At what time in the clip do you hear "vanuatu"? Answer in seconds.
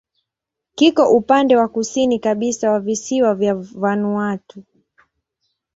3.55-4.63